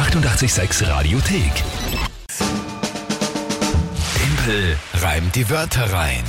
886 0.00 0.88
Radiothek. 0.88 1.52
Tempel 4.14 4.76
reimt 4.94 5.36
die 5.36 5.50
Wörter 5.50 5.92
rein. 5.92 6.24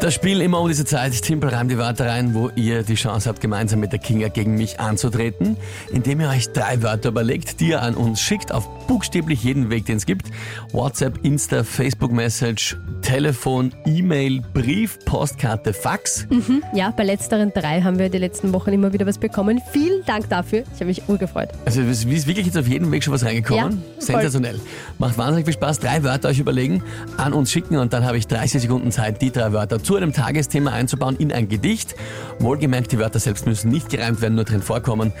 Das 0.00 0.12
Spiel 0.12 0.42
immer 0.42 0.60
um 0.60 0.68
diese 0.68 0.84
Zeit, 0.84 1.12
Timpel 1.22 1.50
reimt 1.50 1.70
die 1.70 1.78
Wörter 1.78 2.06
rein, 2.06 2.34
wo 2.34 2.50
ihr 2.56 2.82
die 2.82 2.94
Chance 2.94 3.28
habt, 3.28 3.40
gemeinsam 3.40 3.80
mit 3.80 3.92
der 3.92 3.98
Kinga 3.98 4.28
gegen 4.28 4.54
mich 4.54 4.80
anzutreten, 4.80 5.56
indem 5.92 6.20
ihr 6.20 6.28
euch 6.28 6.50
drei 6.52 6.82
Wörter 6.82 7.10
überlegt, 7.10 7.60
die 7.60 7.68
ihr 7.68 7.80
an 7.80 7.94
uns 7.94 8.20
schickt, 8.20 8.52
auf 8.52 8.68
buchstäblich 8.86 9.42
jeden 9.44 9.70
Weg, 9.70 9.86
den 9.86 9.96
es 9.96 10.04
gibt. 10.04 10.26
WhatsApp, 10.72 11.24
Insta, 11.24 11.64
Facebook-Message, 11.64 12.76
Telefon, 13.00 13.72
E-Mail, 13.86 14.42
Brief, 14.52 14.98
Postkarte, 15.06 15.72
Fax. 15.72 16.26
Ja, 16.74 16.90
bei 16.90 17.04
letzteren 17.04 17.52
drei 17.54 17.80
haben 17.80 17.98
wir 17.98 18.10
die 18.10 18.18
letzten 18.18 18.52
Wochen 18.52 18.72
immer 18.74 18.92
wieder 18.92 19.06
was 19.06 19.16
bekommen. 19.16 19.60
Vielen 19.72 19.93
Dank 20.06 20.28
dafür. 20.28 20.64
Ich 20.72 20.74
habe 20.74 20.86
mich 20.86 21.08
urgefreut. 21.08 21.48
Also 21.64 21.80
es 21.82 22.04
ist 22.04 22.26
wirklich 22.26 22.46
jetzt 22.46 22.58
auf 22.58 22.66
jeden 22.66 22.90
Weg 22.92 23.02
schon 23.04 23.12
was 23.12 23.24
reingekommen. 23.24 23.82
Ja. 23.98 24.00
Sensationell. 24.00 24.60
Macht 24.98 25.18
wahnsinnig 25.18 25.46
viel 25.46 25.54
Spaß. 25.54 25.80
Drei 25.80 26.02
Wörter 26.02 26.28
euch 26.28 26.38
überlegen, 26.38 26.82
an 27.16 27.32
uns 27.32 27.50
schicken 27.50 27.78
und 27.78 27.92
dann 27.92 28.04
habe 28.04 28.18
ich 28.18 28.26
30 28.26 28.62
Sekunden 28.62 28.92
Zeit, 28.92 29.22
die 29.22 29.30
drei 29.30 29.52
Wörter 29.52 29.82
zu 29.82 29.96
einem 29.96 30.12
Tagesthema 30.12 30.72
einzubauen 30.72 31.16
in 31.16 31.32
ein 31.32 31.48
Gedicht. 31.48 31.94
Wohlgemerkt, 32.38 32.92
die 32.92 32.98
Wörter 32.98 33.18
selbst 33.18 33.46
müssen 33.46 33.70
nicht 33.70 33.88
gereimt 33.88 34.20
werden, 34.20 34.34
nur 34.34 34.44
drin 34.44 34.62
vorkommen. 34.62 35.12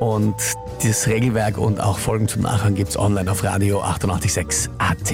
Und 0.00 0.34
das 0.82 1.06
Regelwerk 1.06 1.58
und 1.58 1.80
auch 1.80 1.98
Folgen 1.98 2.28
zum 2.28 2.42
Nachhören 2.42 2.74
gibt 2.74 2.90
es 2.90 2.98
online 2.98 3.30
auf 3.30 3.42
Radio 3.44 3.82
886 3.82 4.70
AT. 4.78 5.12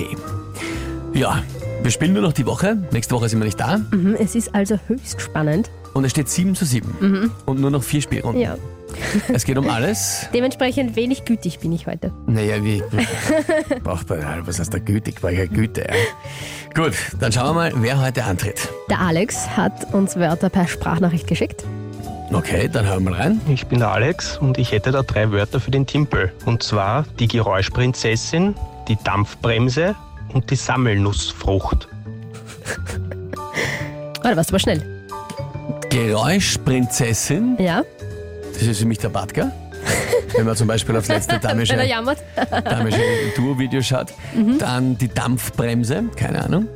Ja, 1.14 1.42
wir 1.82 1.90
spielen 1.90 2.12
nur 2.12 2.22
noch 2.22 2.32
die 2.32 2.46
Woche. 2.46 2.78
Nächste 2.92 3.14
Woche 3.14 3.28
sind 3.28 3.38
wir 3.40 3.44
nicht 3.44 3.60
da. 3.60 3.78
Mhm, 3.78 4.16
es 4.18 4.34
ist 4.34 4.54
also 4.54 4.78
höchst 4.88 5.20
spannend. 5.20 5.70
Und 5.92 6.04
es 6.04 6.10
steht 6.10 6.28
7 6.28 6.54
zu 6.54 6.64
7. 6.64 7.30
Und 7.46 7.60
nur 7.60 7.70
noch 7.70 7.82
vier 7.82 8.02
Spielrunden. 8.02 8.40
Ja. 8.40 8.56
Es 9.32 9.44
geht 9.44 9.58
um 9.58 9.68
alles. 9.68 10.28
Dementsprechend 10.32 10.96
wenig 10.96 11.24
gütig 11.24 11.58
bin 11.60 11.72
ich 11.72 11.86
heute. 11.86 12.12
Naja, 12.26 12.62
wie. 12.64 12.82
Braucht 13.82 14.08
man, 14.10 14.46
was 14.46 14.58
heißt 14.58 14.72
da 14.72 14.78
gütig? 14.78 15.16
Brauche 15.20 15.32
ich 15.32 15.38
ja 15.38 15.46
Güte. 15.46 15.82
Ja. 15.82 15.94
Gut, 16.82 16.94
dann 17.20 17.30
schauen 17.32 17.48
wir 17.48 17.54
mal, 17.54 17.72
wer 17.76 18.00
heute 18.00 18.24
antritt. 18.24 18.68
Der 18.90 19.00
Alex 19.00 19.48
hat 19.56 19.92
uns 19.94 20.16
Wörter 20.16 20.48
per 20.48 20.66
Sprachnachricht 20.66 21.26
geschickt. 21.26 21.64
Okay, 22.32 22.68
dann 22.72 22.86
hören 22.86 23.04
wir 23.04 23.10
mal 23.12 23.20
rein. 23.20 23.40
Ich 23.48 23.66
bin 23.66 23.78
der 23.78 23.90
Alex 23.92 24.38
und 24.38 24.58
ich 24.58 24.72
hätte 24.72 24.90
da 24.90 25.02
drei 25.02 25.30
Wörter 25.30 25.60
für 25.60 25.70
den 25.70 25.86
Timpel. 25.86 26.32
Und 26.46 26.62
zwar 26.62 27.04
die 27.20 27.28
Geräuschprinzessin, 27.28 28.54
die 28.88 28.96
Dampfbremse 29.04 29.94
und 30.32 30.50
die 30.50 30.56
Sammelnussfrucht. 30.56 31.86
Oh, 34.18 34.22
da 34.24 34.36
warst 34.36 34.50
du 34.50 34.54
aber 34.54 34.58
schnell. 34.58 34.82
Geräuschprinzessin, 35.90 37.56
Ja, 37.60 37.82
das 38.54 38.62
ist 38.62 38.80
für 38.80 38.86
mich 38.86 38.98
der 38.98 39.10
Badger. 39.10 39.52
Wenn 40.36 40.46
man 40.46 40.56
zum 40.56 40.66
Beispiel 40.66 40.96
aufs 40.96 41.08
letzte 41.08 41.38
damische, 41.42 41.76
damische 41.76 43.00
Duo-Video 43.36 43.82
schaut. 43.82 44.12
Dann 44.58 44.98
die 44.98 45.08
Dampfbremse, 45.08 46.04
keine 46.16 46.44
Ahnung. 46.44 46.66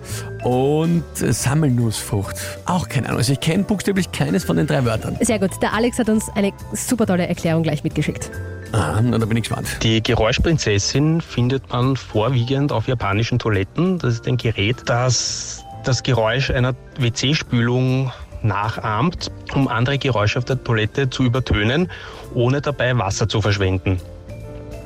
Und 0.45 1.05
Sammelnussfrucht, 1.15 2.37
auch 2.67 2.89
keine 2.89 3.07
Ahnung. 3.09 3.19
Also 3.19 3.33
ich 3.33 3.41
kenne 3.41 3.65
buchstäblich 3.65 4.13
keines 4.13 4.45
von 4.45 4.57
den 4.57 4.67
drei 4.67 4.85
Wörtern. 4.85 5.17
Sehr 5.21 5.39
gut. 5.41 5.51
Der 5.61 5.73
Alex 5.73 5.99
hat 5.99 6.09
uns 6.09 6.29
eine 6.37 6.53
super 6.73 7.07
tolle 7.07 7.27
Erklärung 7.27 7.65
gleich 7.65 7.83
mitgeschickt. 7.83 8.31
Ah, 8.73 9.01
na, 9.03 9.19
da 9.19 9.27
bin 9.27 9.37
ich 9.37 9.45
gespannt. 9.45 9.79
Die 9.83 10.03
Geräuschprinzessin 10.03 11.21
findet 11.21 11.71
man 11.71 11.97
vorwiegend 11.97 12.71
auf 12.71 12.87
japanischen 12.87 13.39
Toiletten. 13.39 13.99
Das 13.99 14.15
ist 14.15 14.29
ein 14.29 14.37
Gerät, 14.37 14.77
das 14.87 15.65
das 15.85 16.03
Geräusch 16.03 16.51
einer 16.51 16.75
WC-Spülung 16.99 18.13
nachahmt, 18.43 19.31
um 19.55 19.69
andere 19.69 19.99
Geräusche 19.99 20.39
auf 20.39 20.45
der 20.45 20.63
Toilette 20.63 21.11
zu 21.11 21.25
übertönen, 21.25 21.91
ohne 22.35 22.61
dabei 22.61 22.97
Wasser 22.99 23.29
zu 23.29 23.41
verschwenden. 23.41 24.01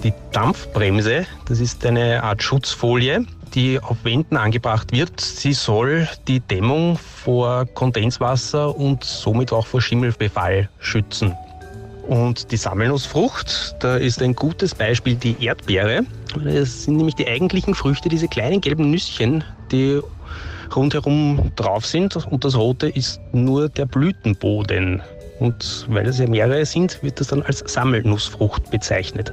Die 0.03 0.13
Dampfbremse, 0.33 1.27
das 1.47 1.61
ist 1.61 1.87
eine 1.87 2.23
Art 2.23 2.43
Schutzfolie, 2.43 3.25
die 3.55 3.79
auf 3.81 3.99
Wänden 4.05 4.37
angebracht 4.37 4.93
wird. 4.93 5.21
Sie 5.21 5.53
soll 5.53 6.09
die 6.27 6.41
Dämmung 6.41 6.99
vor 6.99 7.67
Kondenswasser 7.67 8.77
und 8.77 9.05
somit 9.05 9.53
auch 9.53 9.67
vor 9.67 9.81
Schimmelbefall 9.81 10.69
schützen. 10.81 11.35
Und 12.09 12.51
die 12.51 12.57
Sammelnussfrucht, 12.57 13.77
da 13.79 13.97
ist 13.97 14.21
ein 14.23 14.35
gutes 14.35 14.75
Beispiel 14.75 15.15
die 15.15 15.37
Erdbeere. 15.45 16.03
Das 16.43 16.85
sind 16.85 16.97
nämlich 16.97 17.15
die 17.15 17.29
eigentlichen 17.29 17.75
Früchte, 17.75 18.09
diese 18.09 18.27
kleinen 18.27 18.61
gelben 18.61 18.91
Nüsschen, 18.91 19.45
die 19.71 20.01
rundherum 20.77 21.53
drauf 21.57 21.87
sind. 21.87 22.17
Und 22.17 22.45
das 22.45 22.57
rote 22.57 22.89
ist 22.89 23.21
nur 23.33 23.69
der 23.69 23.87
Blütenboden. 23.87 25.03
Und 25.41 25.87
weil 25.89 26.07
es 26.07 26.19
ja 26.19 26.29
mehrere 26.29 26.65
sind, 26.65 27.03
wird 27.03 27.21
das 27.21 27.29
dann 27.29 27.43
als 27.43 27.61
Sammelnussfrucht 27.67 28.71
bezeichnet. 28.71 29.33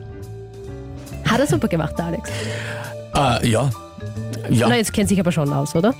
Hat 1.25 1.39
er 1.39 1.47
super 1.47 1.67
gemacht, 1.67 1.99
Alex. 1.99 2.29
Ah, 3.13 3.39
ja. 3.43 3.69
Ja. 4.49 4.67
Na, 4.67 4.75
jetzt 4.75 4.93
kennt 4.93 5.09
sich 5.09 5.19
aber 5.19 5.31
schon 5.31 5.51
aus, 5.53 5.75
oder? 5.75 5.93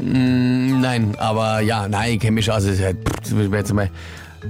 Mm, 0.00 0.80
Nein, 0.80 1.14
aber 1.18 1.60
ja, 1.60 1.88
nein, 1.88 2.14
ich 2.14 2.20
kenne 2.20 2.32
mich 2.32 2.50
aus. 2.50 2.64
Ist 2.64 2.82
halt, 2.82 2.96
das 3.22 3.36
wäre 3.36 3.56
jetzt 3.56 3.72
mal 3.72 3.90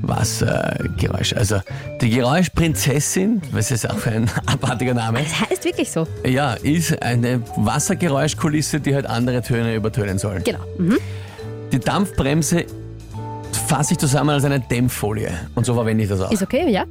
Wassergeräusch. 0.03 1.33
Also 1.34 1.61
die 2.00 2.11
Geräuschprinzessin, 2.11 3.41
was 3.53 3.71
ist 3.71 3.89
auch 3.89 3.97
für 3.97 4.11
ein 4.11 4.31
abartiger 4.47 4.94
Name, 4.94 5.21
Das 5.22 5.41
heißt 5.50 5.65
wirklich 5.65 5.91
so. 5.91 6.06
ja, 6.25 6.55
ist 6.55 7.00
eine 7.03 7.41
Wassergeräuschkulisse, 7.56 8.81
die 8.81 8.94
halt 8.94 9.06
andere 9.06 9.43
Töne 9.43 9.75
übertönen 9.75 10.19
soll. 10.19 10.41
Genau. 10.41 10.61
Mhm. 10.78 10.99
Die 11.72 11.78
Dampfbremse 11.78 12.65
fasse 13.66 13.93
ich 13.95 13.99
zusammen 13.99 14.31
als 14.31 14.45
eine 14.45 14.60
Dämpffolie. 14.60 15.33
Und 15.55 15.65
so 15.66 15.75
verwende 15.75 16.05
ich 16.05 16.10
das 16.10 16.21
auch. 16.21 16.31
Ist 16.31 16.43
okay, 16.43 16.69
ja? 16.71 16.84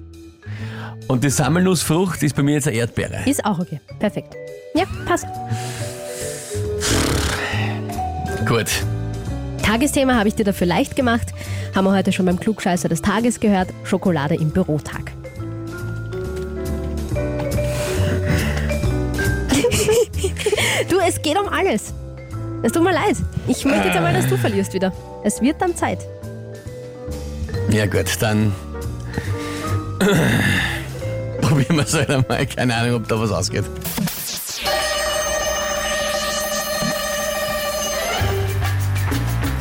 Und 1.07 1.23
die 1.23 1.29
Sammelnussfrucht 1.29 2.21
ist 2.23 2.35
bei 2.35 2.43
mir 2.43 2.55
jetzt 2.55 2.67
eine 2.67 2.77
Erdbeere. 2.77 3.19
Ist 3.25 3.45
auch 3.45 3.59
okay. 3.59 3.79
Perfekt. 3.99 4.35
Ja, 4.75 4.83
passt. 5.05 5.25
Gut. 8.45 8.67
Tagesthema 9.63 10.15
habe 10.15 10.27
ich 10.29 10.35
dir 10.35 10.45
dafür 10.45 10.67
leicht 10.67 10.95
gemacht. 10.95 11.27
Haben 11.75 11.85
wir 11.85 11.91
heute 11.91 12.11
schon 12.11 12.25
beim 12.25 12.39
Klugscheißer 12.39 12.87
des 12.89 13.01
Tages 13.01 13.39
gehört. 13.39 13.69
Schokolade 13.83 14.35
im 14.35 14.51
Bürotag. 14.51 15.11
du, 20.89 20.99
es 21.05 21.21
geht 21.21 21.37
um 21.37 21.47
alles. 21.49 21.93
Es 22.63 22.71
tut 22.71 22.83
mir 22.83 22.93
leid. 22.93 23.17
Ich 23.47 23.65
möchte 23.65 23.87
jetzt 23.87 23.97
einmal, 23.97 24.13
dass 24.13 24.27
du 24.27 24.37
verlierst 24.37 24.73
wieder. 24.73 24.93
Es 25.23 25.41
wird 25.41 25.61
dann 25.61 25.75
Zeit. 25.75 25.99
Ja 27.69 27.85
gut, 27.85 28.05
dann 28.19 28.53
probieren 31.41 31.75
wir 31.75 31.83
es 31.83 31.93
halt 31.93 32.09
einmal. 32.09 32.45
Keine 32.45 32.75
Ahnung, 32.75 32.95
ob 32.95 33.07
da 33.07 33.19
was 33.19 33.31
ausgeht. 33.31 33.65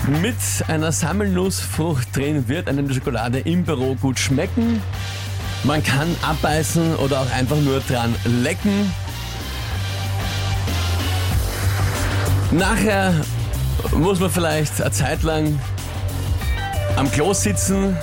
Mit 0.08 0.36
einer 0.68 0.92
Sammelnussfrucht 0.92 2.16
drin 2.16 2.46
wird 2.46 2.68
einem 2.68 2.86
die 2.86 2.94
Schokolade 2.94 3.40
im 3.40 3.64
Büro 3.64 3.96
gut 3.96 4.20
schmecken. 4.20 4.80
Man 5.64 5.82
kann 5.82 6.14
abbeißen 6.22 6.94
oder 6.96 7.22
auch 7.22 7.32
einfach 7.32 7.56
nur 7.56 7.80
dran 7.80 8.14
lecken. 8.24 8.92
Nachher 12.52 13.14
muss 13.96 14.20
man 14.20 14.30
vielleicht 14.30 14.80
eine 14.80 14.92
Zeit 14.92 15.24
lang 15.24 15.58
am 16.94 17.10
Klo 17.10 17.32
sitzen 17.32 17.96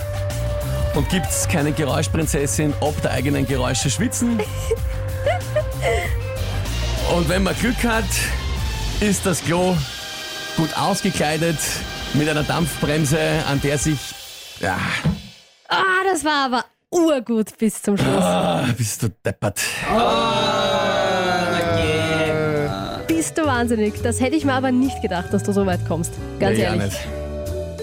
und 0.96 1.08
gibt's 1.08 1.48
keine 1.48 1.72
Geräuschprinzessin 1.72 2.74
ob 2.82 3.02
der 3.02 3.12
eigenen 3.12 3.48
Geräusche 3.48 3.90
schwitzen. 3.90 4.42
Und 7.16 7.30
wenn 7.30 7.44
man 7.44 7.56
Glück 7.58 7.82
hat, 7.86 8.04
ist 9.00 9.26
das 9.26 9.42
Klo 9.42 9.78
gut 10.58 10.78
ausgekleidet 10.78 11.60
mit 12.14 12.30
einer 12.30 12.44
Dampfbremse, 12.44 13.18
an 13.50 13.60
der 13.62 13.78
sich 13.78 14.00
ja, 14.60 14.78
Ah, 15.70 16.04
das 16.12 16.24
war 16.24 16.46
aber 16.46 16.66
urgut 16.92 17.58
bis 17.58 17.82
zum 17.82 17.98
Schluss. 17.98 18.24
ah, 18.24 18.66
bist 18.78 19.02
du 19.02 19.10
deppert. 19.26 19.60
Bist 23.08 23.38
du 23.38 23.46
wahnsinnig. 23.46 23.94
Das 24.04 24.20
hätte 24.22 24.36
ich 24.36 24.46
mir 24.46 24.54
aber 24.54 24.72
nicht 24.72 25.02
gedacht, 25.02 25.34
dass 25.34 25.44
du 25.44 25.52
so 25.52 25.66
weit 25.66 25.80
kommst. 25.88 26.12
Ganz 26.40 26.58
Nee, 26.58 26.64
ehrlich. 26.64 26.94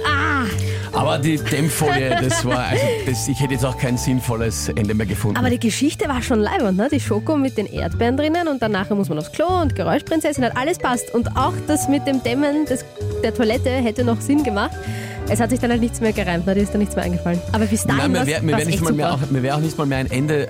Ah, 0.06 0.44
Aber 0.92 1.18
die 1.18 1.36
Dämpffolie, 1.36 2.16
das 2.22 2.44
war, 2.44 2.58
also 2.66 2.84
das, 3.06 3.26
ich 3.28 3.40
hätte 3.40 3.54
jetzt 3.54 3.64
auch 3.64 3.76
kein 3.78 3.96
sinnvolles 3.98 4.68
Ende 4.68 4.94
mehr 4.94 5.06
gefunden. 5.06 5.36
aber 5.36 5.50
die 5.50 5.58
Geschichte 5.60 6.08
war 6.08 6.22
schon 6.22 6.40
leibend, 6.40 6.76
ne? 6.76 6.88
Die 6.90 7.00
Schoko 7.00 7.36
mit 7.36 7.56
den 7.56 7.66
Erdbeeren 7.66 8.16
drinnen 8.16 8.48
und 8.48 8.62
dann 8.62 8.72
nachher 8.72 8.94
muss 8.94 9.08
man 9.08 9.18
aufs 9.18 9.32
Klo 9.32 9.46
und 9.60 9.74
Geräuschprinzessin 9.74 10.44
hat 10.44 10.56
alles 10.56 10.78
passt. 10.78 11.12
Und 11.14 11.36
auch 11.36 11.54
das 11.66 11.88
mit 11.88 12.06
dem 12.06 12.22
Dämmen 12.22 12.64
des, 12.66 12.84
der 13.22 13.34
Toilette 13.34 13.70
hätte 13.70 14.04
noch 14.04 14.20
Sinn 14.20 14.42
gemacht. 14.44 14.72
Es 15.28 15.38
hat 15.40 15.50
sich 15.50 15.60
dann 15.60 15.70
halt 15.70 15.80
nichts 15.80 16.00
mehr 16.00 16.12
gereimt, 16.12 16.46
ne? 16.46 16.54
Dir 16.54 16.62
ist 16.62 16.74
da 16.74 16.78
nichts 16.78 16.96
mehr 16.96 17.04
eingefallen. 17.04 17.40
Aber 17.52 17.66
bis 17.66 17.84
dahin 17.84 18.12
Nein, 18.12 18.12
mir 18.12 18.26
wäre 18.26 18.46
wär 18.46 18.64
nicht 18.66 18.82
mal 18.82 18.92
mehr, 18.92 19.14
auch, 19.14 19.18
mir 19.30 19.42
wär 19.42 19.54
auch 19.56 19.60
nicht 19.60 19.78
mal 19.78 19.86
mehr 19.86 19.98
ein 19.98 20.10
Ende 20.10 20.46
äh, 20.46 20.48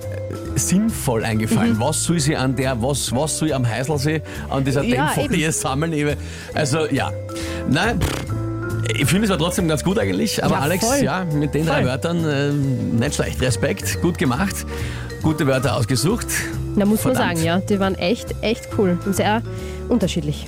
sinnvoll 0.57 1.25
eingefallen. 1.25 1.75
Mhm. 1.75 1.81
Was 1.81 2.05
soll 2.05 2.19
sie 2.21 2.35
an 2.37 2.57
der, 2.57 2.81
was, 2.81 3.15
was 3.15 3.37
soll 3.39 3.49
ich 3.49 3.55
am 3.55 3.69
Heißelsee 3.69 4.23
an 4.49 4.65
dieser 4.65 4.83
Ja, 4.83 5.13
Dämpffolie 5.15 5.53
sammeln? 5.53 5.93
Eben. 5.93 6.17
Also 6.55 6.87
ja, 6.87 7.13
nein, 7.69 8.01
pff, 8.01 8.25
Ich 8.99 9.07
finde, 9.07 9.25
es 9.25 9.31
war 9.31 9.39
trotzdem 9.39 9.69
ganz 9.69 9.85
gut 9.85 9.99
eigentlich. 9.99 10.43
Aber 10.43 10.55
Ja, 10.55 10.61
Alex, 10.63 10.87
voll. 10.87 11.05
ja, 11.05 11.25
mit 11.25 11.53
den 11.53 11.67
drei 11.67 11.77
Voll. 11.83 11.85
Wörtern 11.87 12.25
äh, 12.25 12.53
nicht 12.53 13.15
schlecht. 13.17 13.41
Respekt, 13.43 14.01
gut 14.01 14.17
gemacht. 14.17 14.65
Gute 15.23 15.47
Wörter 15.47 15.77
ausgesucht. 15.77 16.27
Na, 16.77 16.87
muss 16.87 17.05
man 17.05 17.15
Verdammt. 17.15 17.37
sagen, 17.39 17.47
ja. 17.47 17.59
Die 17.61 17.79
waren 17.79 17.97
echt, 17.97 18.35
echt 18.41 18.69
cool 18.79 18.99
und 19.05 19.15
sehr 19.15 19.43
unterschiedlich. 19.91 20.47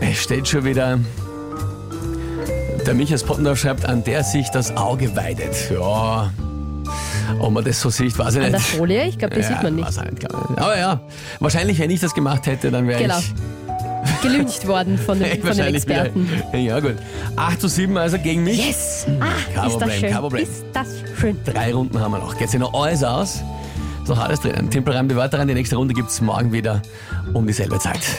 Es 0.00 0.18
steht 0.18 0.48
schon 0.48 0.64
wieder. 0.64 0.98
Der 2.88 2.94
Michael 2.94 3.18
Pottendorf 3.20 3.58
schreibt, 3.58 3.84
an 3.84 4.02
der 4.02 4.24
sich 4.24 4.48
das 4.48 4.74
Auge 4.74 5.14
weidet. 5.14 5.70
Ja. 5.70 6.32
Ob 7.38 7.52
man 7.52 7.62
das 7.62 7.82
so 7.82 7.90
sieht, 7.90 8.18
weiß 8.18 8.36
ich 8.36 8.42
An 8.42 8.50
der 8.50 8.60
nicht. 8.60 8.70
Folie, 8.70 9.04
ich 9.04 9.18
glaube, 9.18 9.36
ja, 9.38 9.42
sieht 9.42 9.62
man 9.62 9.74
nicht. 9.74 9.86
weiß 9.86 9.98
ich 9.98 10.04
nicht 10.10 10.20
glaub 10.20 10.50
ich. 10.50 10.58
Aber 10.58 10.78
ja, 10.78 10.98
wahrscheinlich, 11.38 11.78
wenn 11.80 11.90
ich 11.90 12.00
das 12.00 12.14
gemacht 12.14 12.46
hätte, 12.46 12.70
dann 12.70 12.88
wäre 12.88 13.02
Genau. 13.02 13.18
ich. 13.18 13.34
Gelüncht 14.22 14.66
worden 14.66 14.96
von 14.96 15.18
den, 15.18 15.28
von 15.28 15.36
den 15.36 15.44
wahrscheinlich 15.48 15.74
Experten. 15.86 16.30
Ja, 16.54 16.80
gut. 16.80 16.94
8 17.36 17.60
zu 17.60 17.68
7 17.68 17.94
also 17.98 18.16
gegen 18.18 18.42
mich. 18.42 18.56
Yes! 18.66 19.06
Ah, 19.20 19.26
Kein 19.54 19.66
ist 19.66 19.72
Problem, 19.72 19.88
das 19.90 19.98
schön. 19.98 20.10
kein 20.10 20.20
Problem. 20.20 20.42
Ist 20.44 20.64
das 20.72 20.86
schön. 21.20 21.36
Drei 21.44 21.74
Runden 21.74 22.00
haben 22.00 22.12
wir 22.12 22.18
noch. 22.20 22.38
Geht 22.38 22.48
sich 22.48 22.58
noch 22.58 22.72
alles 22.72 23.04
aus. 23.04 23.42
Ist 24.02 24.08
noch 24.08 24.18
alles 24.18 24.40
drinnen. 24.40 24.70
Tempelreim 24.70 25.10
die 25.10 25.14
Wörter 25.14 25.38
rein. 25.40 25.48
Die 25.48 25.52
nächste 25.52 25.76
Runde 25.76 25.92
gibt 25.92 26.08
es 26.08 26.22
morgen 26.22 26.52
wieder 26.52 26.80
um 27.34 27.46
dieselbe 27.46 27.78
Zeit. 27.78 28.18